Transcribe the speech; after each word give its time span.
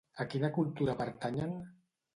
A 0.23 0.25
quina 0.31 0.49
cultura 0.55 0.97
pertanyen? 1.03 1.57